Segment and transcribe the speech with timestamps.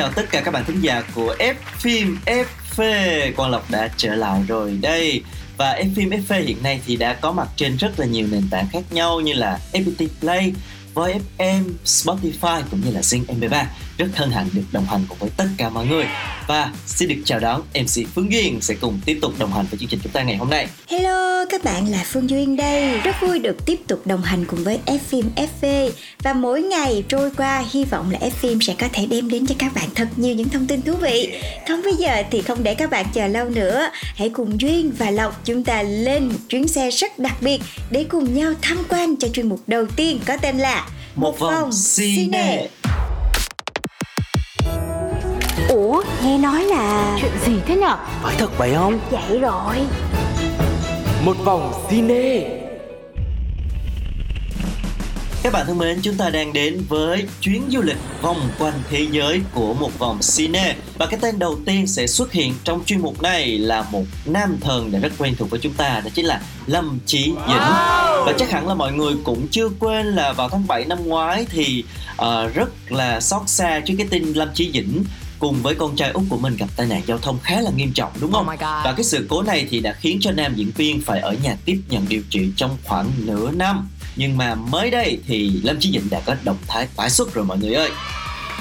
[0.00, 4.14] chào tất cả các bạn thính giả của F phim FV Quang Lộc đã trở
[4.14, 5.22] lại rồi đây.
[5.56, 8.42] Và F phim FV hiện nay thì đã có mặt trên rất là nhiều nền
[8.50, 10.52] tảng khác nhau như là FPT Play,
[10.94, 11.14] Voi
[11.84, 13.64] Spotify cũng như là Zing MP3
[14.00, 16.04] rất hân hạnh được đồng hành cùng với tất cả mọi người
[16.46, 19.78] và xin được chào đón MC Phương Duyên sẽ cùng tiếp tục đồng hành với
[19.78, 23.00] chương trình chúng ta ngày hôm nay Hello, các bạn là Phương Duyên đây.
[23.00, 25.90] Rất vui được tiếp tục đồng hành cùng với F phim FV
[26.22, 29.46] và mỗi ngày trôi qua hy vọng là F phim sẽ có thể đem đến
[29.46, 31.32] cho các bạn thật nhiều những thông tin thú vị.
[31.68, 35.10] Còn bây giờ thì không để các bạn chờ lâu nữa, hãy cùng Duyên và
[35.10, 39.16] Lộc chúng ta lên một chuyến xe rất đặc biệt để cùng nhau tham quan
[39.16, 42.68] cho chuyên mục đầu tiên có tên là Một vòng cine.
[45.70, 47.96] Ủa, nghe nói là Chuyện gì thế nhở?
[48.22, 48.98] Phải thật vậy không?
[49.10, 49.76] vậy rồi.
[51.24, 52.60] Một vòng cine
[55.42, 59.06] Các bạn thân mến, chúng ta đang đến với chuyến du lịch vòng quanh thế
[59.10, 63.00] giới của một vòng cine Và cái tên đầu tiên sẽ xuất hiện trong chuyên
[63.00, 66.26] mục này là một nam thần đã rất quen thuộc với chúng ta Đó chính
[66.26, 67.70] là Lâm Chí Dĩnh
[68.26, 71.46] Và chắc hẳn là mọi người cũng chưa quên là vào tháng 7 năm ngoái
[71.50, 71.84] thì
[72.16, 75.04] ờ, rất là xót xa trước cái tin Lâm Chí Dĩnh
[75.40, 77.92] cùng với con trai út của mình gặp tai nạn giao thông khá là nghiêm
[77.92, 78.48] trọng đúng không?
[78.48, 78.60] Oh.
[78.60, 81.56] Và cái sự cố này thì đã khiến cho nam diễn viên phải ở nhà
[81.64, 83.88] tiếp nhận điều trị trong khoảng nửa năm.
[84.16, 87.44] Nhưng mà mới đây thì Lâm Chí Dĩnh đã có động thái tái xuất rồi
[87.44, 87.90] mọi người ơi.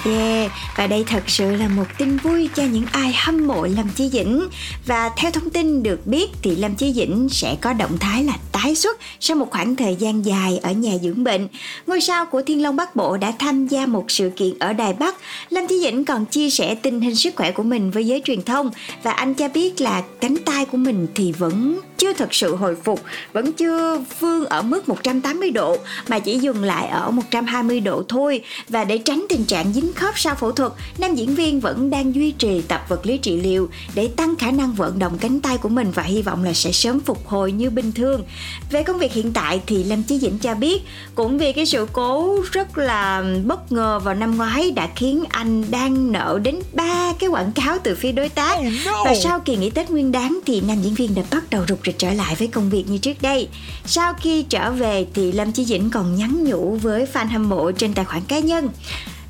[0.05, 3.89] Yeah, và đây thật sự là một tin vui cho những ai hâm mộ Lâm
[3.95, 4.47] Chí Dĩnh.
[4.85, 8.33] Và theo thông tin được biết thì Lâm Chí Dĩnh sẽ có động thái là
[8.51, 11.47] tái xuất sau một khoảng thời gian dài ở nhà dưỡng bệnh.
[11.87, 14.93] Ngôi sao của Thiên Long Bắc Bộ đã tham gia một sự kiện ở Đài
[14.93, 15.15] Bắc.
[15.49, 18.41] Lâm Chí Dĩnh còn chia sẻ tình hình sức khỏe của mình với giới truyền
[18.41, 18.71] thông
[19.03, 22.75] và anh cho biết là cánh tay của mình thì vẫn chưa thật sự hồi
[22.83, 25.77] phục, vẫn chưa vươn ở mức 180 độ
[26.07, 28.41] mà chỉ dừng lại ở 120 độ thôi.
[28.69, 32.15] Và để tránh tình trạng dính khớp sau phẫu thuật, nam diễn viên vẫn đang
[32.15, 35.57] duy trì tập vật lý trị liệu để tăng khả năng vận động cánh tay
[35.57, 38.23] của mình và hy vọng là sẽ sớm phục hồi như bình thường.
[38.71, 40.81] Về công việc hiện tại thì Lâm Chí Dĩnh cho biết
[41.15, 45.71] cũng vì cái sự cố rất là bất ngờ vào năm ngoái đã khiến anh
[45.71, 48.57] đang nợ đến ba cái quảng cáo từ phía đối tác
[49.05, 51.79] và sau kỳ nghỉ Tết Nguyên Đán thì nam diễn viên đã bắt đầu rục
[51.85, 53.47] rịch trở lại với công việc như trước đây.
[53.85, 57.71] Sau khi trở về thì Lâm Chí Dĩnh còn nhắn nhủ với fan hâm mộ
[57.71, 58.69] trên tài khoản cá nhân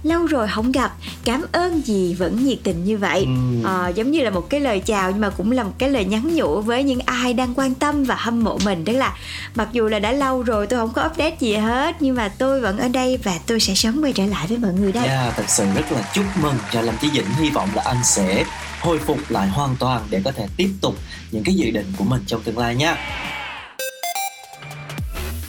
[0.03, 0.91] lâu rồi không gặp.
[1.25, 3.21] Cảm ơn gì vẫn nhiệt tình như vậy.
[3.23, 3.63] Ừm.
[3.63, 6.05] Ờ, giống như là một cái lời chào nhưng mà cũng là một cái lời
[6.05, 8.85] nhắn nhủ với những ai đang quan tâm và hâm mộ mình.
[8.85, 9.17] Tức là
[9.55, 12.61] mặc dù là đã lâu rồi tôi không có update gì hết nhưng mà tôi
[12.61, 15.07] vẫn ở đây và tôi sẽ sớm quay trở lại với mọi người đây.
[15.07, 16.55] Yeah, thật sự rất là chúc mừng.
[16.71, 18.43] Cho Lâm Chí Dĩnh Hy vọng là anh sẽ
[18.81, 20.95] hồi phục lại hoàn toàn để có thể tiếp tục
[21.31, 22.97] những cái dự định của mình trong tương lai nha.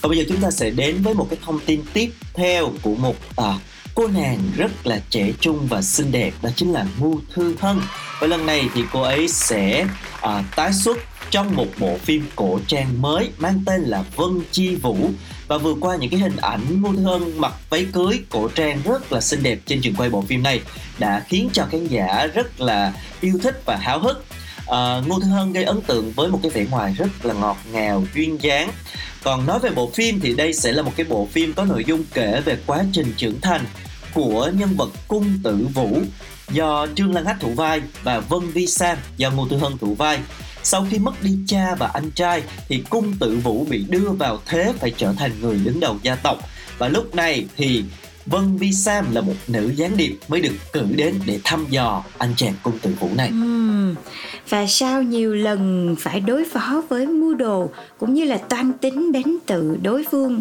[0.00, 2.94] Và bây giờ chúng ta sẽ đến với một cái thông tin tiếp theo của
[2.94, 3.54] một à,
[4.00, 7.80] cô nàng rất là trẻ trung và xinh đẹp đó chính là Ngô Thư Hân.
[8.20, 9.86] Và lần này thì cô ấy sẽ
[10.20, 10.98] à, tái xuất
[11.30, 15.10] trong một bộ phim cổ trang mới mang tên là Vân Chi Vũ
[15.48, 18.80] và vừa qua những cái hình ảnh Ngô Thư Hân mặc váy cưới cổ trang
[18.84, 20.60] rất là xinh đẹp trên trường quay bộ phim này
[20.98, 24.24] đã khiến cho khán giả rất là yêu thích và háo hức
[24.66, 27.56] à, Ngô Thư Hân gây ấn tượng với một cái vẻ ngoài rất là ngọt
[27.72, 28.70] ngào, duyên dáng.
[29.22, 31.84] Còn nói về bộ phim thì đây sẽ là một cái bộ phim có nội
[31.86, 33.64] dung kể về quá trình trưởng thành
[34.14, 36.00] của nhân vật Cung Tử Vũ
[36.52, 39.94] do Trương Lan Hách thủ vai và Vân Vi Sam do Ngô Tư Hân thủ
[39.94, 40.18] vai.
[40.62, 44.38] Sau khi mất đi cha và anh trai, thì Cung Tử Vũ bị đưa vào
[44.46, 46.38] thế phải trở thành người đứng đầu gia tộc
[46.78, 47.84] và lúc này thì
[48.26, 52.04] Vân Vi Sam là một nữ gián điệp mới được cử đến để thăm dò
[52.18, 53.28] anh chàng Cung Tử Vũ này.
[53.28, 53.59] Ừ.
[54.48, 59.12] Và sau nhiều lần phải đối phó với mưu đồ cũng như là toan tính
[59.12, 60.40] đến tự đối phương,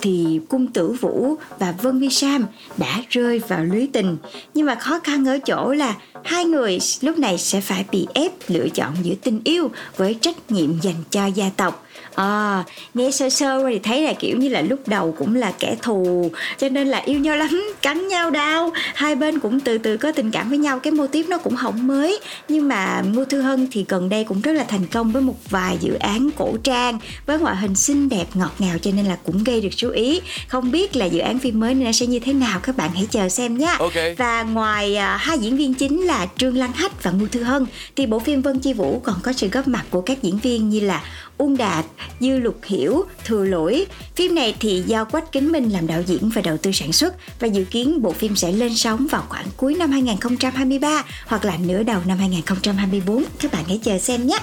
[0.00, 4.16] thì cung tử Vũ và Vân Vi Sam đã rơi vào lưới tình.
[4.54, 8.32] Nhưng mà khó khăn ở chỗ là hai người lúc này sẽ phải bị ép
[8.48, 11.86] lựa chọn giữa tình yêu với trách nhiệm dành cho gia tộc.
[12.14, 12.64] À,
[12.94, 16.30] nghe sơ sơ thì thấy là kiểu như là lúc đầu cũng là kẻ thù
[16.58, 20.12] cho nên là yêu nhau lắm cắn nhau đau hai bên cũng từ từ có
[20.12, 23.40] tình cảm với nhau cái mô típ nó cũng không mới nhưng mà Ngô Thư
[23.40, 26.56] Hân thì gần đây cũng rất là thành công với một vài dự án cổ
[26.64, 29.90] trang với ngoại hình xinh đẹp ngọt ngào cho nên là cũng gây được chú
[29.90, 30.20] ý.
[30.48, 33.06] Không biết là dự án phim mới này sẽ như thế nào các bạn hãy
[33.10, 33.76] chờ xem nhé.
[33.78, 33.92] Ok.
[34.18, 37.66] Và ngoài à, hai diễn viên chính là Trương Lan Hách và Ngô Thư Hân
[37.96, 40.70] thì bộ phim Vân Chi Vũ còn có sự góp mặt của các diễn viên
[40.70, 41.02] như là
[41.40, 41.84] Uông Đạt,
[42.20, 43.86] Dư Lục Hiểu, Thừa Lỗi.
[44.14, 47.14] Phim này thì do Quách Kính Minh làm đạo diễn và đầu tư sản xuất
[47.40, 51.56] và dự kiến bộ phim sẽ lên sóng vào khoảng cuối năm 2023 hoặc là
[51.56, 53.24] nửa đầu năm 2024.
[53.40, 54.38] Các bạn hãy chờ xem nhé.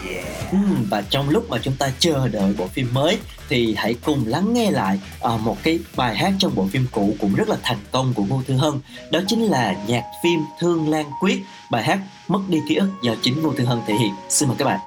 [0.51, 0.57] Ừ,
[0.89, 3.17] và trong lúc mà chúng ta chờ đợi bộ phim mới
[3.49, 4.99] thì hãy cùng lắng nghe lại
[5.33, 8.23] uh, một cái bài hát trong bộ phim cũ cũng rất là thành công của
[8.23, 8.73] Ngô Thư Hân
[9.11, 11.41] đó chính là nhạc phim Thương Lan Quyết
[11.71, 14.57] bài hát Mất đi ký ức do chính Ngô Thư Hân thể hiện xin mời
[14.59, 14.79] các bạn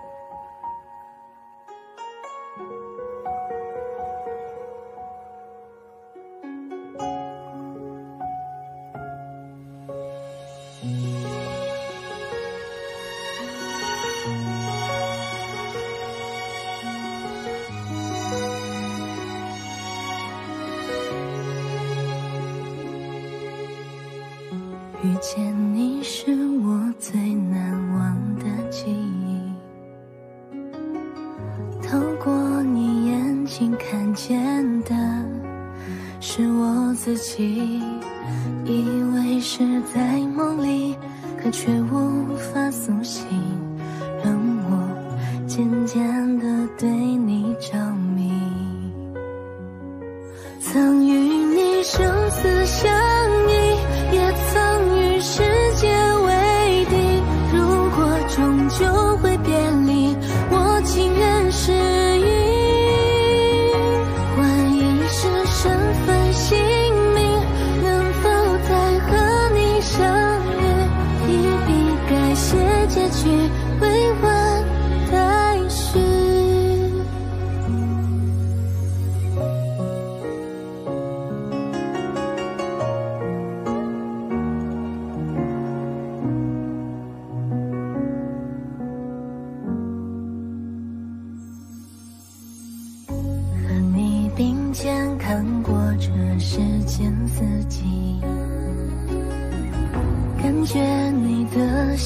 [37.36, 37.79] 记。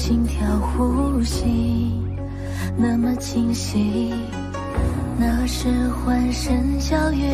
[0.07, 1.91] 心跳呼吸
[2.77, 4.13] 那么清晰。
[5.17, 7.25] 那时欢声笑语，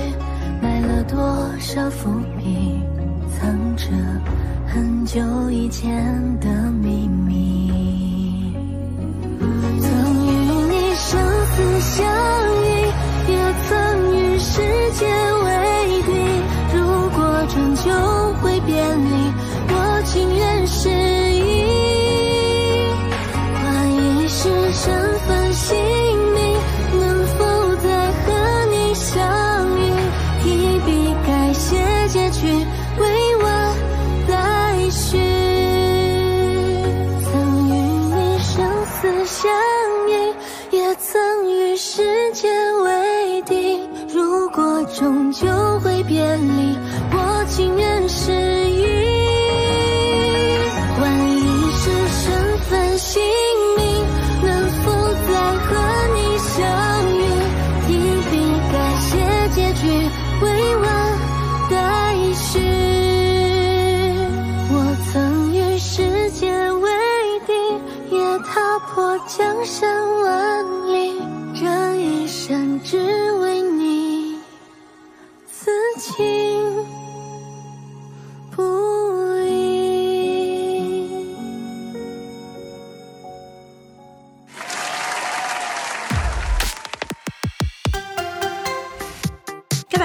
[0.62, 1.19] 埋了多
[1.59, 2.79] 少伏笔，
[3.38, 3.88] 藏着
[4.65, 5.19] 很久
[5.51, 8.10] 以前的秘密。
[75.98, 76.60] 情。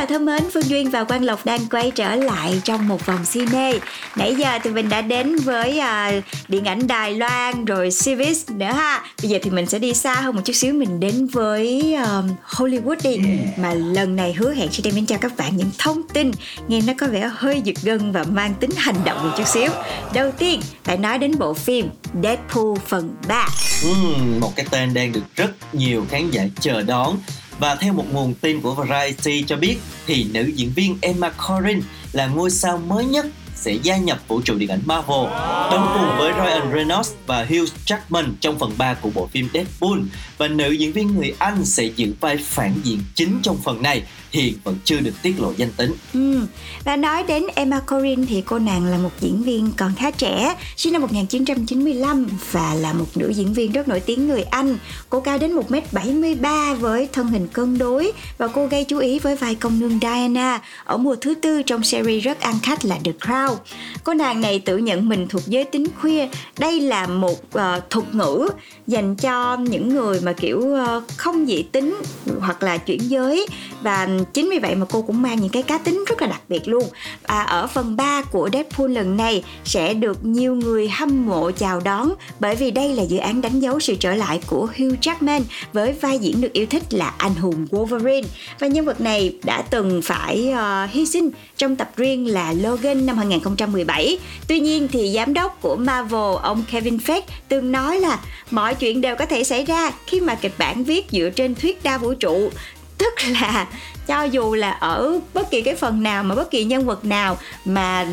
[0.06, 3.24] Các thân mến, Phương Duyên và Quang Lộc đang quay trở lại trong một vòng
[3.32, 3.72] cine.
[4.16, 5.80] Nãy giờ thì mình đã đến với
[6.18, 9.04] uh, điện ảnh Đài Loan rồi series nữa ha.
[9.22, 12.28] Bây giờ thì mình sẽ đi xa hơn một chút xíu, mình đến với um,
[12.48, 13.18] Hollywood đi.
[13.56, 16.30] Mà lần này hứa hẹn sẽ đem đến cho các bạn những thông tin
[16.68, 19.70] nghe nó có vẻ hơi giật gân và mang tính hành động một chút xíu.
[20.14, 21.88] Đầu tiên, phải nói đến bộ phim
[22.22, 23.48] Deadpool phần 3.
[23.82, 27.16] Ừm, một cái tên đang được rất nhiều khán giả chờ đón
[27.58, 31.80] và theo một nguồn tin của Variety cho biết, thì nữ diễn viên Emma Corrin
[32.12, 33.26] là ngôi sao mới nhất
[33.66, 35.26] sẽ gia nhập vũ trụ điện ảnh Marvel,
[35.70, 39.98] đóng cùng với Ryan Reynolds và Hugh Jackman trong phần 3 của bộ phim Deadpool
[40.38, 44.02] và nữ diễn viên người Anh sẽ giữ vai phản diện chính trong phần này
[44.30, 45.94] hiện vẫn chưa được tiết lộ danh tính.
[46.14, 46.40] Ừ.
[46.84, 50.54] Và nói đến Emma Corrin thì cô nàng là một diễn viên còn khá trẻ,
[50.76, 54.78] sinh năm 1995 và là một nữ diễn viên rất nổi tiếng người Anh.
[55.10, 59.36] Cô cao đến 1m73 với thân hình cân đối và cô gây chú ý với
[59.36, 63.12] vai công nương Diana ở mùa thứ tư trong series rất ăn khách là The
[63.20, 63.55] Crown.
[64.04, 66.28] Cô nàng này tự nhận mình thuộc giới tính khuya.
[66.58, 68.48] Đây là một uh, thuật ngữ
[68.86, 71.96] dành cho những người mà kiểu uh, không dị tính
[72.40, 73.46] hoặc là chuyển giới.
[73.82, 76.42] Và chính vì vậy mà cô cũng mang những cái cá tính rất là đặc
[76.48, 76.84] biệt luôn.
[77.22, 81.80] À, ở phần 3 của Deadpool lần này sẽ được nhiều người hâm mộ chào
[81.80, 85.40] đón bởi vì đây là dự án đánh dấu sự trở lại của Hugh Jackman
[85.72, 88.24] với vai diễn được yêu thích là anh hùng Wolverine.
[88.58, 93.06] Và nhân vật này đã từng phải uh, hy sinh trong tập riêng là Logan
[93.06, 98.18] năm 2017 tuy nhiên thì giám đốc của Marvel, ông Kevin Feige, từng nói là
[98.50, 101.82] mọi chuyện đều có thể xảy ra khi mà kịch bản viết dựa trên thuyết
[101.82, 102.50] đa vũ trụ
[102.98, 103.66] tức là
[104.06, 107.38] cho dù là ở bất kỳ cái phần nào mà bất kỳ nhân vật nào
[107.64, 108.06] mà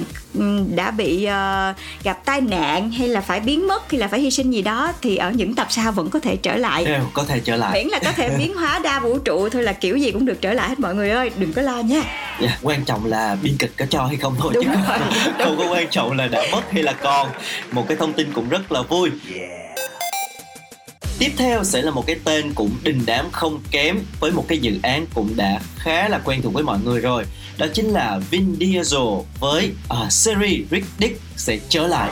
[0.75, 4.31] đã bị uh, gặp tai nạn hay là phải biến mất hay là phải hy
[4.31, 6.85] sinh gì đó thì ở những tập sau vẫn có thể trở lại.
[6.85, 7.73] Đều có thể trở lại.
[7.73, 10.41] Miễn là có thể biến hóa đa vũ trụ thôi là kiểu gì cũng được
[10.41, 11.95] trở lại hết mọi người ơi đừng có lo nha.
[11.95, 12.07] Yeah,
[12.41, 14.71] dạ, quan trọng là biên kịch có cho hay không thôi Đúng chứ.
[14.87, 14.99] rồi.
[15.45, 17.29] không có quan trọng là đã mất hay là còn.
[17.71, 19.09] Một cái thông tin cũng rất là vui.
[19.35, 19.62] Yeah
[21.19, 24.57] Tiếp theo sẽ là một cái tên cũng đình đám không kém với một cái
[24.57, 27.25] dự án cũng đã khá là quen thuộc với mọi người rồi.
[27.57, 29.01] Đó chính là Vin Diesel
[29.39, 32.09] với à, uh, series Rick Dick sẽ trở lại.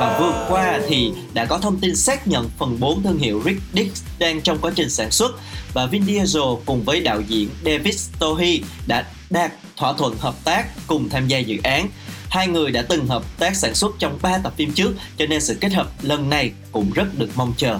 [0.00, 3.60] Và vừa qua thì đã có thông tin xác nhận phần 4 thương hiệu Rick
[3.74, 5.32] Dick đang trong quá trình sản xuất
[5.74, 10.66] và Vin Diesel cùng với đạo diễn David Stohy đã đạt thỏa thuận hợp tác
[10.86, 11.88] cùng tham gia dự án
[12.30, 15.40] Hai người đã từng hợp tác sản xuất trong 3 tập phim trước cho nên
[15.40, 17.78] sự kết hợp lần này cũng rất được mong chờ.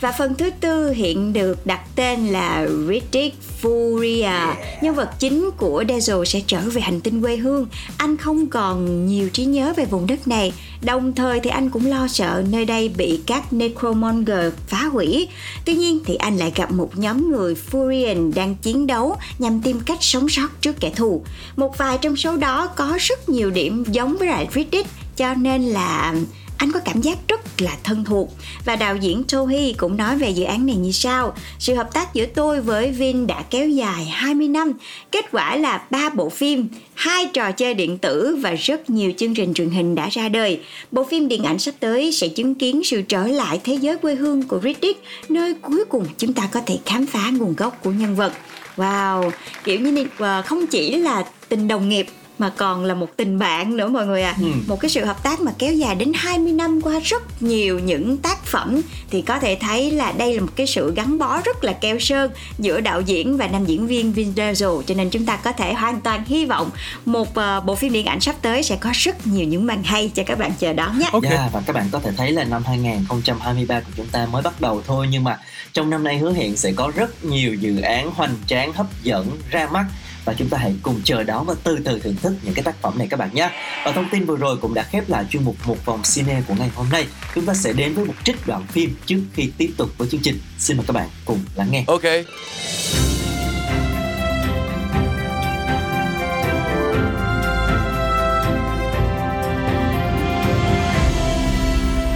[0.00, 4.54] Và phần thứ tư hiện được đặt tên là Riddick Furia.
[4.82, 7.66] Nhân vật chính của Dazzle sẽ trở về hành tinh quê hương.
[7.96, 10.52] Anh không còn nhiều trí nhớ về vùng đất này.
[10.82, 15.28] Đồng thời thì anh cũng lo sợ nơi đây bị các Necromonger phá hủy.
[15.64, 19.80] Tuy nhiên thì anh lại gặp một nhóm người Furian đang chiến đấu nhằm tìm
[19.80, 21.24] cách sống sót trước kẻ thù.
[21.56, 25.62] Một vài trong số đó có rất nhiều điểm giống với lại Riddick cho nên
[25.62, 26.14] là
[26.58, 28.28] anh có cảm giác rất là thân thuộc.
[28.64, 31.34] Và đạo diễn Tohi cũng nói về dự án này như sau.
[31.58, 34.72] Sự hợp tác giữa tôi với Vin đã kéo dài 20 năm
[35.12, 39.34] kết quả là ba bộ phim hai trò chơi điện tử và rất nhiều chương
[39.34, 40.60] trình truyền hình đã ra đời.
[40.90, 44.14] Bộ phim điện ảnh sắp tới sẽ chứng kiến sự trở lại thế giới quê
[44.14, 47.90] hương của Riddick nơi cuối cùng chúng ta có thể khám phá nguồn gốc của
[47.90, 48.32] nhân vật.
[48.76, 49.30] Wow,
[49.64, 52.06] kiểu như này, ờ, không chỉ là tình đồng nghiệp
[52.38, 54.46] mà còn là một tình bạn nữa mọi người à ừ.
[54.66, 58.16] một cái sự hợp tác mà kéo dài đến 20 năm qua rất nhiều những
[58.16, 61.64] tác phẩm thì có thể thấy là đây là một cái sự gắn bó rất
[61.64, 65.26] là keo sơn giữa đạo diễn và nam diễn viên Vin Diesel cho nên chúng
[65.26, 66.70] ta có thể hoàn toàn hy vọng
[67.04, 70.10] một uh, bộ phim điện ảnh sắp tới sẽ có rất nhiều những màn hay
[70.14, 71.08] cho các bạn chờ đón nhé.
[71.12, 71.30] Okay.
[71.30, 74.60] Yeah, và các bạn có thể thấy là năm 2023 của chúng ta mới bắt
[74.60, 75.38] đầu thôi nhưng mà
[75.72, 79.30] trong năm nay hứa hẹn sẽ có rất nhiều dự án hoành tráng hấp dẫn
[79.50, 79.84] ra mắt
[80.26, 82.82] và chúng ta hãy cùng chờ đón và từ từ thưởng thức những cái tác
[82.82, 83.50] phẩm này các bạn nhé.
[83.84, 86.54] Và thông tin vừa rồi cũng đã khép lại chuyên mục một vòng cine của
[86.58, 87.06] ngày hôm nay.
[87.34, 90.20] Chúng ta sẽ đến với một trích đoạn phim trước khi tiếp tục với chương
[90.24, 90.40] trình.
[90.58, 91.84] Xin mời các bạn cùng lắng nghe.
[91.86, 92.02] Ok.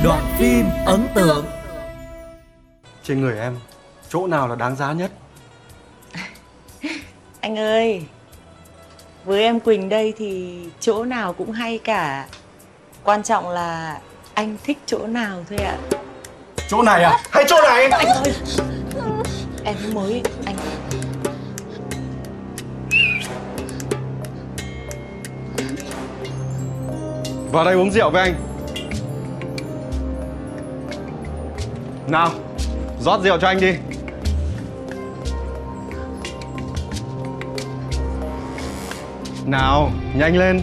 [0.05, 1.47] Đoạn phim ấn tượng
[3.05, 3.57] Trên người em,
[4.09, 5.11] chỗ nào là đáng giá nhất?
[7.51, 8.03] Anh ơi.
[9.25, 12.27] Với em Quỳnh đây thì chỗ nào cũng hay cả.
[13.05, 14.01] Quan trọng là
[14.35, 15.77] anh thích chỗ nào thôi ạ.
[16.69, 17.19] Chỗ này à?
[17.31, 17.89] Hay chỗ này?
[17.89, 18.35] Anh ơi.
[19.65, 20.57] Em mới anh.
[27.53, 28.35] Vào đây uống rượu với anh.
[32.09, 32.31] Nào
[33.01, 33.75] rót rượu cho anh đi
[39.51, 40.61] Nào, nhanh lên.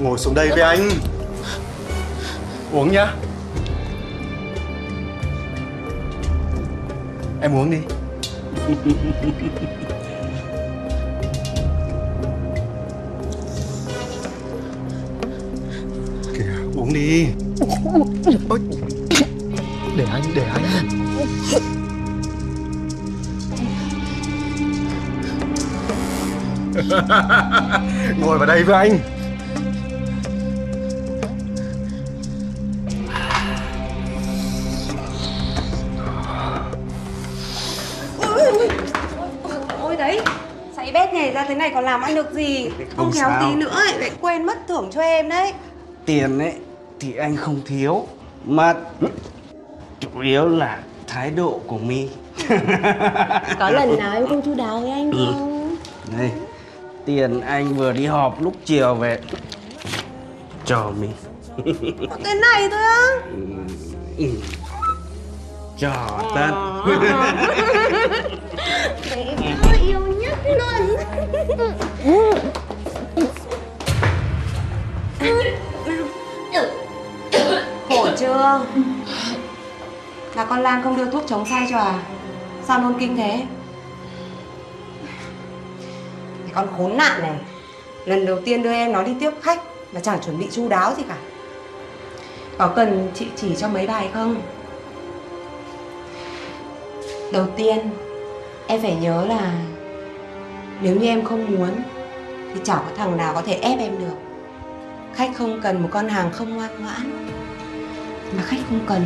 [0.00, 0.90] Ngồi xuống đây với anh.
[2.72, 3.14] Uống nhá.
[7.42, 7.78] Em uống đi
[16.98, 17.28] đi.
[18.48, 18.60] Ôi.
[19.96, 20.62] để anh để anh.
[28.20, 28.98] Ngồi vào đây với anh.
[39.82, 40.20] Ôi đấy
[40.76, 42.70] Sấy bét nhảy ra thế này còn làm ăn được gì?
[42.96, 45.52] Không, khéo tí nữa ấy, lại quên mất thưởng cho em đấy.
[46.06, 46.54] Tiền ấy
[47.00, 48.06] thì anh không thiếu
[48.44, 48.74] Mà
[50.00, 52.08] chủ yếu là thái độ của mi
[53.58, 55.26] Có lần nào em không chu đáo với anh Ừ.
[55.32, 55.76] không?
[56.18, 56.30] Đây
[57.06, 59.18] Tiền anh vừa đi họp lúc chiều về.
[60.64, 61.08] Cho mi
[62.10, 63.06] Có cái này thôi á.
[64.18, 64.24] Ừ.
[65.78, 65.92] Cho
[66.34, 66.50] tất
[69.10, 69.26] Đấy,
[69.62, 70.96] tôi yêu nhất luôn.
[75.20, 75.26] Khổ
[78.18, 78.60] chưa?
[80.34, 82.02] Là con Lan không đưa thuốc chống say cho à?
[82.64, 83.46] Sao nôn kinh thế?
[86.42, 87.34] Cái con khốn nạn này,
[88.04, 90.94] Lần đầu tiên đưa em nó đi tiếp khách Mà chẳng chuẩn bị chu đáo
[90.96, 91.16] gì cả.
[92.58, 94.42] Có cần chị chỉ cho mấy bài không?
[97.32, 97.90] Đầu tiên,
[98.66, 99.52] Em phải nhớ là
[100.80, 101.70] Nếu như em không muốn,
[102.54, 104.16] Thì chẳng có thằng nào có thể ép em được.
[105.14, 107.28] Khách không cần một con hàng không ngoan ngoãn.
[108.36, 109.02] Mà khách không cần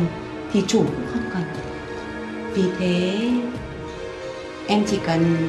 [0.53, 1.43] Thì chủ cũng không cần.
[2.53, 3.19] Vì thế
[4.67, 5.47] Em chỉ cần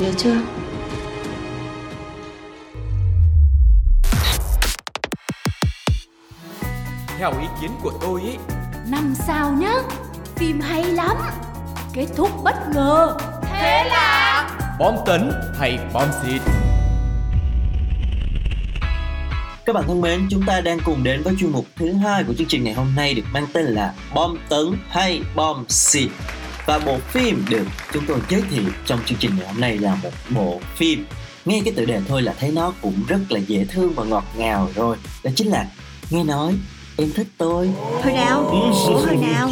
[0.00, 0.36] Nhớ chưa?
[7.18, 8.36] Theo ý kiến của tôi ấy
[8.90, 9.74] Năm sao nhá?
[10.36, 11.16] Phim hay lắm
[11.98, 16.42] Kết thúc bất ngờ Thế là Bom tấn hay bom xịt
[19.66, 22.34] Các bạn thân mến, chúng ta đang cùng đến với chuyên mục thứ hai của
[22.34, 26.10] chương trình ngày hôm nay được mang tên là Bom tấn hay bom xịt.
[26.66, 29.94] Và bộ phim được chúng tôi giới thiệu trong chương trình ngày hôm nay là
[29.94, 31.06] một bộ phim
[31.44, 34.24] nghe cái tựa đề thôi là thấy nó cũng rất là dễ thương và ngọt
[34.36, 34.96] ngào rồi.
[35.24, 35.66] Đó chính là
[36.10, 36.54] nghe nói
[36.98, 37.70] em thích tôi.
[38.02, 38.46] Hồi nào?
[38.50, 39.50] Ủa hồi nào?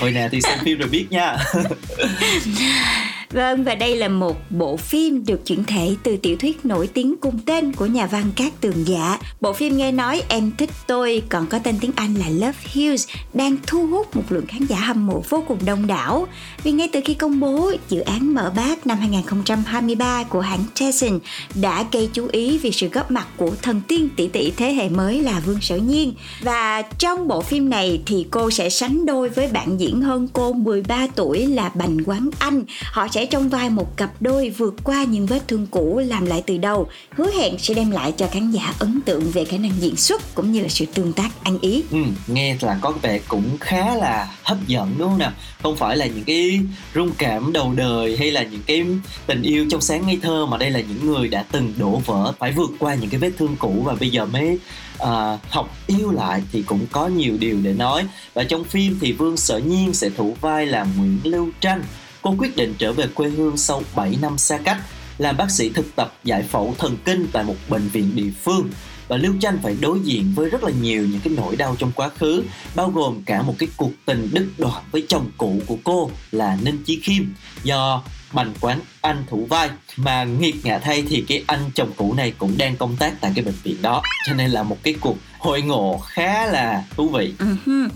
[0.00, 1.36] Hồi nào thì xem phim rồi biết nha.
[3.32, 7.16] Vâng, và đây là một bộ phim được chuyển thể từ tiểu thuyết nổi tiếng
[7.20, 9.18] cùng tên của nhà văn Cát Tường Dạ.
[9.40, 13.08] Bộ phim nghe nói Em thích tôi, còn có tên tiếng Anh là Love Hills,
[13.34, 16.28] đang thu hút một lượng khán giả hâm mộ vô cùng đông đảo.
[16.62, 21.18] Vì ngay từ khi công bố dự án mở bát năm 2023 của hãng Tyson
[21.54, 24.88] đã gây chú ý vì sự góp mặt của thần tiên tỷ tỷ thế hệ
[24.88, 26.14] mới là Vương Sở Nhiên.
[26.42, 30.52] Và trong bộ phim này thì cô sẽ sánh đôi với bạn diễn hơn cô
[30.52, 32.64] 13 tuổi là Bành Quán Anh.
[32.92, 36.26] Họ sẽ sẽ trong vai một cặp đôi vượt qua những vết thương cũ làm
[36.26, 39.56] lại từ đầu, hứa hẹn sẽ đem lại cho khán giả ấn tượng về khả
[39.56, 41.82] năng diễn xuất cũng như là sự tương tác ăn ý.
[41.90, 45.32] Ừ, nghe là có vẻ cũng khá là hấp dẫn đúng không nào?
[45.62, 46.60] Không phải là những cái
[46.94, 48.84] rung cảm đầu đời hay là những cái
[49.26, 52.32] tình yêu trong sáng ngây thơ mà đây là những người đã từng đổ vỡ
[52.38, 54.58] phải vượt qua những cái vết thương cũ và bây giờ mới
[54.98, 58.04] à, học yêu lại thì cũng có nhiều điều để nói
[58.34, 61.82] và trong phim thì Vương Sở Nhiên sẽ thủ vai là Nguyễn Lưu Tranh
[62.28, 64.78] cô quyết định trở về quê hương sau 7 năm xa cách,
[65.18, 68.70] làm bác sĩ thực tập, giải phẫu thần kinh tại một bệnh viện địa phương.
[69.08, 71.92] Và Lưu Tranh phải đối diện với rất là nhiều những cái nỗi đau trong
[71.92, 72.42] quá khứ,
[72.74, 76.58] bao gồm cả một cái cuộc tình đứt đoạn với chồng cũ của cô là
[76.62, 77.22] Ninh Chí Khiêm
[77.62, 79.70] do Bành Quán Anh thủ vai.
[79.96, 83.32] Mà nghiệt ngã thay thì cái anh chồng cũ này cũng đang công tác tại
[83.34, 84.02] cái bệnh viện đó.
[84.26, 87.34] Cho nên là một cái cuộc hội ngộ khá là thú vị.
[87.38, 87.88] Uh-huh.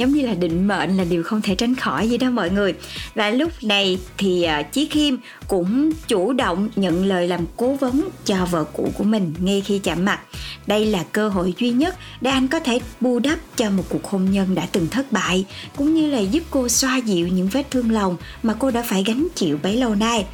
[0.00, 2.74] Giống như là định mệnh là điều không thể tránh khỏi gì đó mọi người.
[3.14, 5.14] Và lúc này thì uh, Chí Khiêm
[5.48, 9.78] cũng chủ động nhận lời làm cố vấn cho vợ cũ của mình ngay khi
[9.78, 10.20] chạm mặt.
[10.66, 14.04] Đây là cơ hội duy nhất để anh có thể bù đắp cho một cuộc
[14.04, 15.44] hôn nhân đã từng thất bại
[15.76, 19.04] Cũng như là giúp cô xoa dịu những vết thương lòng mà cô đã phải
[19.06, 20.26] gánh chịu bấy lâu nay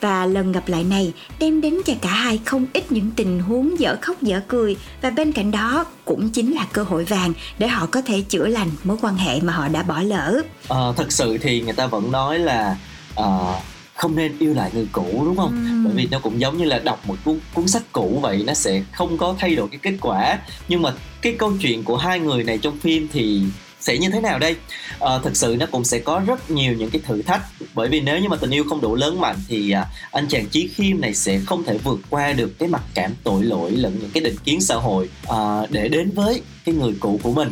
[0.00, 3.80] và lần gặp lại này đem đến cho cả hai không ít những tình huống
[3.80, 7.68] dở khóc dở cười và bên cạnh đó cũng chính là cơ hội vàng để
[7.68, 10.42] họ có thể chữa lành mối quan hệ mà họ đã bỏ lỡ.
[10.68, 12.76] Ờ, thật sự thì người ta vẫn nói là
[13.14, 13.54] ờ,
[13.94, 15.50] không nên yêu lại người cũ đúng không?
[15.50, 15.84] Ừm.
[15.84, 18.54] Bởi vì nó cũng giống như là đọc một cuốn cuốn sách cũ vậy, nó
[18.54, 20.38] sẽ không có thay đổi cái kết quả.
[20.68, 23.42] Nhưng mà cái câu chuyện của hai người này trong phim thì
[23.86, 24.56] sẽ như thế nào đây?
[25.00, 27.42] À, thực sự nó cũng sẽ có rất nhiều những cái thử thách.
[27.74, 30.46] Bởi vì nếu như mà tình yêu không đủ lớn mạnh thì à, anh chàng
[30.46, 33.98] chí khiêm này sẽ không thể vượt qua được cái mặc cảm tội lỗi lẫn
[34.00, 37.48] những cái định kiến xã hội à, để đến với cái người cũ của mình.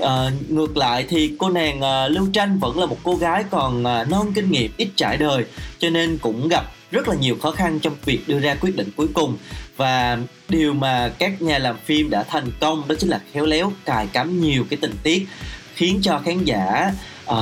[0.00, 3.84] À, ngược lại thì cô nàng à, lưu tranh vẫn là một cô gái còn
[3.84, 5.44] à, non kinh nghiệm ít trải đời
[5.78, 8.90] cho nên cũng gặp rất là nhiều khó khăn trong việc đưa ra quyết định
[8.96, 9.36] cuối cùng.
[9.76, 10.18] Và
[10.48, 14.06] điều mà các nhà làm phim đã thành công đó chính là khéo léo cài
[14.06, 15.26] cắm nhiều cái tình tiết
[15.74, 16.92] khiến cho khán giả
[17.30, 17.36] uh,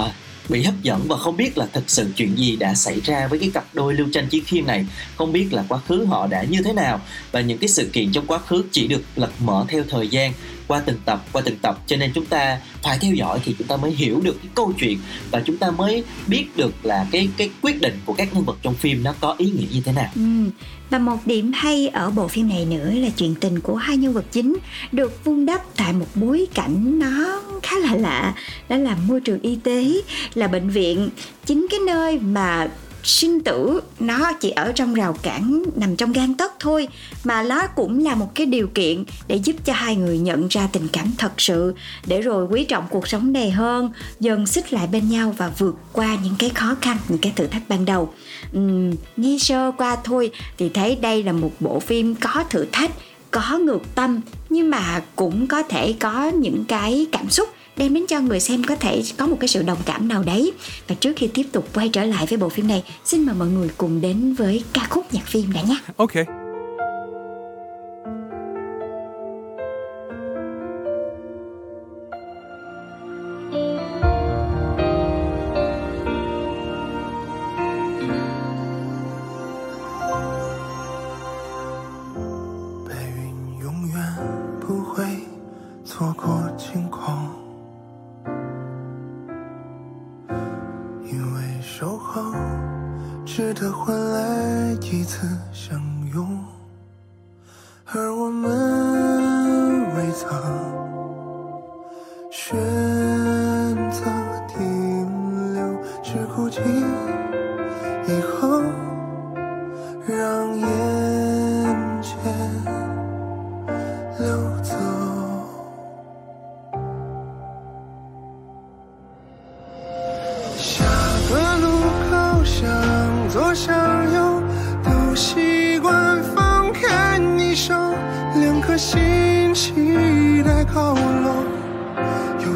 [0.48, 3.38] bị hấp dẫn và không biết là thực sự chuyện gì đã xảy ra với
[3.38, 6.42] cái cặp đôi lưu tranh chí khiêm này không biết là quá khứ họ đã
[6.42, 7.00] như thế nào
[7.32, 10.32] và những cái sự kiện trong quá khứ chỉ được lật mở theo thời gian
[10.66, 13.66] qua từng tập qua từng tập cho nên chúng ta phải theo dõi thì chúng
[13.66, 14.98] ta mới hiểu được cái câu chuyện
[15.30, 18.56] và chúng ta mới biết được là cái cái quyết định của các nhân vật
[18.62, 20.10] trong phim nó có ý nghĩa như thế nào.
[20.14, 20.50] Ừ.
[20.90, 24.12] Và một điểm hay ở bộ phim này nữa là chuyện tình của hai nhân
[24.12, 24.56] vật chính
[24.92, 27.42] được vun đắp tại một bối cảnh nó
[27.72, 28.35] khá là lạ,
[28.68, 29.92] đó là môi trường y tế,
[30.35, 31.11] là bệnh viện,
[31.46, 32.68] chính cái nơi mà
[33.04, 36.88] sinh tử nó chỉ ở trong rào cản nằm trong gan tấc thôi
[37.24, 40.68] mà nó cũng là một cái điều kiện để giúp cho hai người nhận ra
[40.72, 41.74] tình cảm thật sự
[42.06, 45.74] để rồi quý trọng cuộc sống này hơn dần xích lại bên nhau và vượt
[45.92, 48.14] qua những cái khó khăn những cái thử thách ban đầu.
[48.58, 52.90] Uhm, nghe sơ qua thôi thì thấy đây là một bộ phim có thử thách
[53.30, 58.04] có ngược tâm nhưng mà cũng có thể có những cái cảm xúc đem đến
[58.08, 60.52] cho người xem có thể có một cái sự đồng cảm nào đấy
[60.88, 63.48] và trước khi tiếp tục quay trở lại với bộ phim này, xin mời mọi
[63.48, 66.41] người cùng đến với ca khúc nhạc phim đã nhé Ok.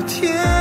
[0.07, 0.56] 天。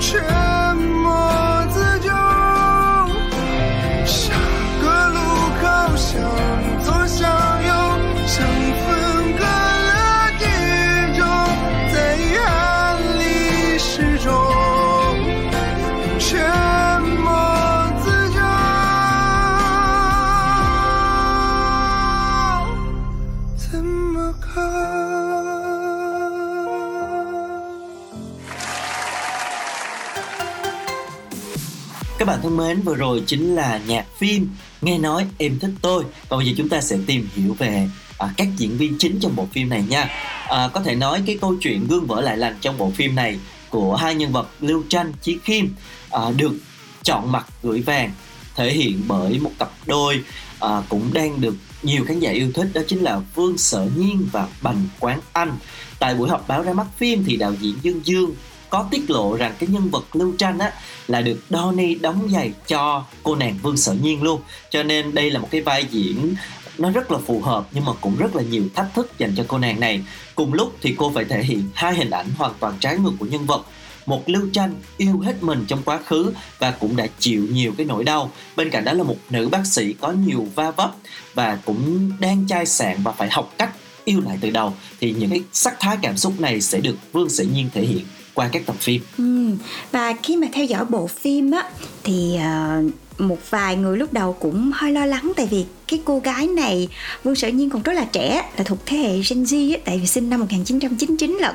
[0.00, 0.47] true.
[32.38, 34.48] Bạn thân mến, vừa rồi chính là nhạc phim
[34.80, 36.04] Nghe nói em thích tôi.
[36.28, 39.36] Và bây giờ chúng ta sẽ tìm hiểu về à, các diễn viên chính trong
[39.36, 40.10] bộ phim này nha.
[40.48, 43.38] À, Có thể nói cái câu chuyện gương vỡ lại lành trong bộ phim này
[43.70, 45.64] Của hai nhân vật Lưu Tranh, Chí Khiêm
[46.10, 46.52] à, Được
[47.02, 48.12] chọn mặt gửi vàng
[48.56, 50.20] Thể hiện bởi một cặp đôi
[50.60, 54.28] à, cũng đang được nhiều khán giả yêu thích Đó chính là Vương Sở Nhiên
[54.32, 55.52] và Bành Quán Anh.
[55.98, 58.34] Tại buổi họp báo ra mắt phim thì đạo diễn Dương Dương
[58.70, 60.72] có tiết lộ rằng cái nhân vật Lưu Tranh á,
[61.08, 64.40] là được Donny đóng giày cho cô nàng Vương Sở Nhiên luôn.
[64.70, 66.34] Cho nên đây là một cái vai diễn
[66.78, 69.44] nó rất là phù hợp nhưng mà cũng rất là nhiều thách thức dành cho
[69.48, 70.04] cô nàng này.
[70.34, 73.26] Cùng lúc thì cô phải thể hiện hai hình ảnh hoàn toàn trái ngược của
[73.26, 73.66] nhân vật.
[74.06, 77.86] Một lưu tranh yêu hết mình trong quá khứ và cũng đã chịu nhiều cái
[77.86, 78.30] nỗi đau.
[78.56, 80.94] Bên cạnh đó là một nữ bác sĩ có nhiều va vấp
[81.34, 83.70] và cũng đang chai sạn và phải học cách
[84.04, 84.74] yêu lại từ đầu.
[85.00, 88.04] Thì những cái sắc thái cảm xúc này sẽ được Vương Sĩ Nhiên thể hiện
[88.38, 89.02] qua các tập phim.
[89.18, 89.50] Ừ.
[89.92, 91.64] Và khi mà theo dõi bộ phim á
[92.04, 96.18] thì uh, một vài người lúc đầu cũng hơi lo lắng tại vì cái cô
[96.18, 96.88] gái này
[97.24, 99.98] Vương Sở Nhiên còn rất là trẻ là thuộc thế hệ Gen Z ấy, tại
[99.98, 101.54] vì sinh năm 1999 lận.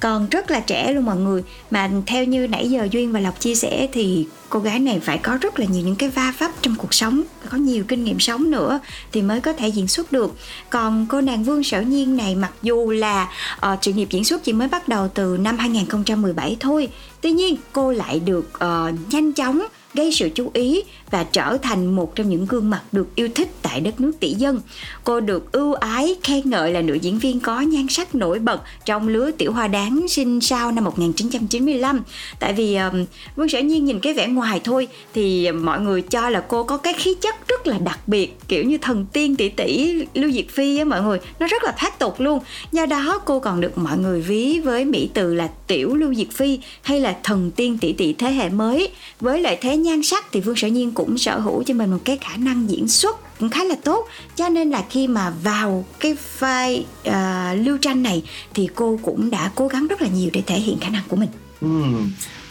[0.00, 1.42] Còn rất là trẻ luôn mọi người.
[1.70, 5.18] Mà theo như nãy giờ Duyên và Lộc chia sẻ thì cô gái này phải
[5.18, 8.20] có rất là nhiều những cái va vấp trong cuộc sống có nhiều kinh nghiệm
[8.20, 8.80] sống nữa
[9.12, 10.36] thì mới có thể diễn xuất được.
[10.70, 14.44] Còn cô nàng Vương Sở Nhiên này mặc dù là uh, sự nghiệp diễn xuất
[14.44, 16.88] chỉ mới bắt đầu từ năm 2017 thôi
[17.20, 19.62] tuy nhiên cô lại được uh, nhanh chóng
[19.94, 20.82] gây sự chú ý
[21.14, 24.32] và trở thành một trong những gương mặt được yêu thích tại đất nước tỷ
[24.32, 24.60] dân.
[25.04, 28.62] Cô được ưu ái khen ngợi là nữ diễn viên có nhan sắc nổi bật
[28.84, 32.02] trong lứa tiểu hoa đáng sinh sau năm 1995.
[32.38, 33.04] Tại vì um,
[33.36, 36.76] Vương Sở Nhiên nhìn cái vẻ ngoài thôi thì mọi người cho là cô có
[36.76, 40.46] cái khí chất rất là đặc biệt kiểu như thần tiên tỷ tỷ Lưu Diệt
[40.50, 42.38] Phi á mọi người nó rất là thoát tục luôn
[42.72, 46.28] do đó cô còn được mọi người ví với mỹ từ là tiểu Lưu Diệt
[46.32, 48.88] Phi hay là thần tiên tỷ tỷ thế hệ mới
[49.20, 51.90] với lợi thế nhan sắc thì Vương Sở Nhiên cũng cũng sở hữu cho mình
[51.90, 55.30] một cái khả năng diễn xuất cũng khá là tốt cho nên là khi mà
[55.42, 58.22] vào cái vai uh, ờ, lưu tranh này
[58.54, 61.16] thì cô cũng đã cố gắng rất là nhiều để thể hiện khả năng của
[61.16, 61.28] mình.
[61.60, 61.68] Ừ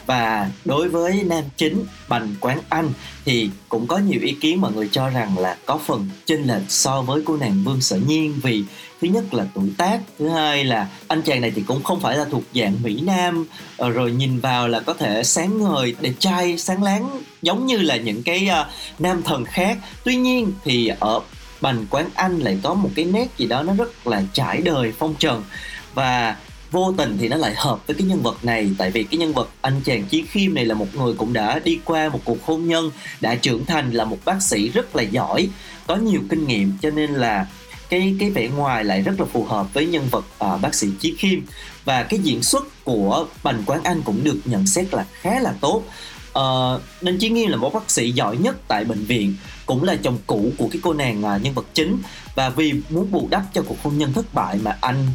[0.06, 2.92] và đối với nam chính Bành Quán Anh
[3.24, 6.62] thì cũng có nhiều ý kiến mọi người cho rằng là có phần chênh lệch
[6.68, 8.64] so với cô nàng Vương Sở Nhiên vì
[9.00, 12.16] thứ nhất là tuổi tác thứ hai là anh chàng này thì cũng không phải
[12.16, 13.46] là thuộc dạng mỹ nam.
[13.76, 17.76] Ờ, rồi nhìn vào là có thể sáng ngời đẹp trai sáng láng giống như
[17.76, 18.66] là những cái uh,
[19.00, 19.78] nam thần khác.
[20.04, 21.20] Tuy nhiên thì ở
[21.60, 24.92] Bành Quán Anh lại có một cái nét gì đó nó rất là trải đời
[24.98, 25.42] phong trần.
[25.94, 26.36] Và
[26.74, 28.70] vô tình thì nó lại hợp với cái nhân vật này.
[28.78, 31.58] Tại vì cái nhân vật anh chàng Chí Khiêm này là một người cũng đã
[31.58, 35.02] đi qua một cuộc hôn nhân đã trưởng thành là một bác sĩ rất là
[35.02, 35.48] giỏi
[35.86, 36.72] có nhiều kinh nghiệm.
[36.82, 37.46] Cho nên là
[37.88, 40.88] cái cái vẻ ngoài lại rất là phù hợp với nhân vật uh, bác sĩ
[41.00, 41.38] Chí Khiêm.
[41.84, 45.54] Và cái diễn xuất của Bành Quán Anh cũng được nhận xét là khá là
[45.60, 45.82] tốt.
[46.32, 49.34] Ờ, uh, nên Chí Nghiêm là một bác sĩ giỏi nhất tại bệnh viện
[49.66, 51.98] cũng là chồng cũ của cái cô nàng uh, nhân vật chính.
[52.34, 55.06] Và vì muốn bù đắp cho cuộc hôn nhân thất bại mà anh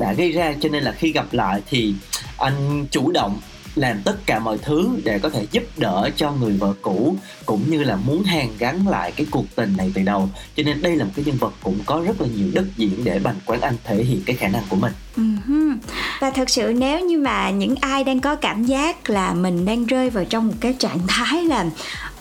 [0.00, 1.94] đã gây ra cho nên là khi gặp lại thì
[2.38, 3.40] anh chủ động
[3.74, 7.70] làm tất cả mọi thứ để có thể giúp đỡ cho người vợ cũ cũng
[7.70, 10.96] như là muốn hàn gắn lại cái cuộc tình này từ đầu cho nên đây
[10.96, 13.60] là một cái nhân vật cũng có rất là nhiều đất diễn để bành quán
[13.60, 15.76] anh thể hiện cái khả năng của mình uh-huh.
[16.20, 19.86] và thật sự nếu như mà những ai đang có cảm giác là mình đang
[19.86, 21.66] rơi vào trong một cái trạng thái là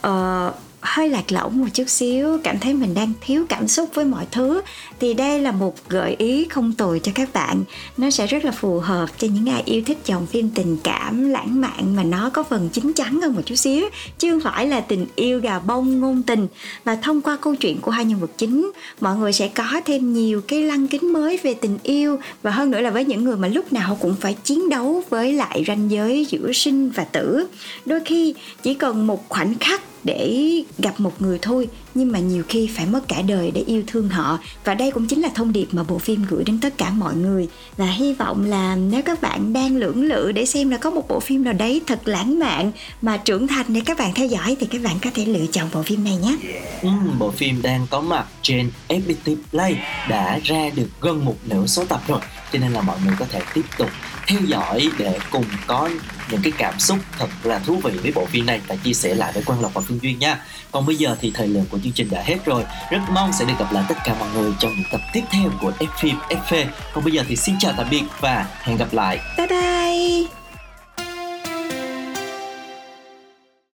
[0.08, 4.06] uh, hơi lạc lõng một chút xíu, cảm thấy mình đang thiếu cảm xúc với
[4.06, 4.62] mọi thứ.
[5.00, 7.63] Thì đây là một gợi ý không tồi cho các bạn.
[7.98, 11.30] Nó sẽ rất là phù hợp cho những ai yêu thích dòng phim tình cảm
[11.30, 14.68] lãng mạn mà nó có phần chín chắn hơn một chút xíu, chứ không phải
[14.68, 16.48] là tình yêu gà bông ngôn tình.
[16.84, 20.13] Và thông qua câu chuyện của hai nhân vật chính, mọi người sẽ có thêm
[20.13, 23.38] nhiều cái lăng kính mới về tình yêu và hơn nữa là với những người
[23.38, 27.48] mà lúc nào cũng phải chiến đấu với lại ranh giới giữa sinh và tử.
[27.86, 32.44] Đôi khi chỉ cần một khoảnh khắc để gặp một người thôi nhưng mà nhiều
[32.48, 34.40] khi phải mất cả đời để yêu thương họ.
[34.64, 37.16] Và đây cũng chính là thông điệp mà bộ phim gửi đến tất cả mọi
[37.16, 37.48] người.
[37.78, 41.08] Và hy vọng là nếu các bạn đang lưỡng lự để xem là có một
[41.08, 44.58] bộ phim nào đấy thật lãng mạn mà trưởng thành để các bạn theo dõi
[44.60, 46.38] thì các bạn có thể lựa chọn bộ phim này nhé.
[46.82, 49.76] Ừ, bộ phim đang có mặt trên FPT Play
[50.10, 52.20] đã ra được gần một nửa số tập rồi.
[52.54, 53.90] Cho nên là mọi người có thể tiếp tục
[54.28, 55.90] theo dõi để cùng có
[56.32, 59.15] những cái cảm xúc thật là thú vị với bộ phim này và chia sẻ
[59.15, 60.39] lại với Quang Lộc và Phương Duyên nha.
[60.72, 62.63] Còn bây giờ thì thời lượng của chương trình đã hết rồi.
[62.92, 65.52] Rất mong sẽ được gặp lại tất cả mọi người trong những tập tiếp theo
[65.62, 66.65] của F phim FV.
[66.94, 69.20] Còn bây giờ thì xin chào tạm biệt và hẹn gặp lại.
[69.38, 70.38] Bye bye.